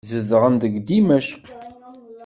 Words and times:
Zedɣen 0.09 0.55
deg 0.63 0.73
Dimecq. 0.87 1.29